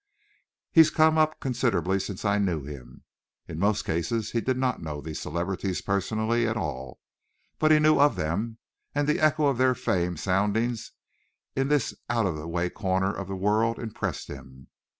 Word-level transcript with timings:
He's 0.71 0.89
come 0.89 1.19
up 1.19 1.39
considerably 1.39 1.99
since 1.99 2.25
I 2.25 2.39
knew 2.39 2.63
him." 2.63 3.03
In 3.47 3.59
most 3.59 3.85
cases 3.85 4.31
he 4.31 4.41
did 4.41 4.57
not 4.57 4.81
know 4.81 4.99
these 4.99 5.21
celebrities 5.21 5.83
personally 5.83 6.47
at 6.47 6.57
all, 6.57 6.99
but 7.59 7.69
he 7.69 7.77
knew 7.77 7.99
of 7.99 8.15
them, 8.15 8.57
and 8.95 9.07
the 9.07 9.19
echo 9.19 9.45
of 9.45 9.59
their 9.59 9.75
fame 9.75 10.17
sounding 10.17 10.75
in 11.55 11.67
this 11.67 11.93
out 12.09 12.25
of 12.25 12.35
the 12.35 12.47
way 12.47 12.67
corner 12.71 13.13
of 13.13 13.27
the 13.27 13.35
world 13.35 13.77
impressed 13.77 14.27
him. 14.27 14.69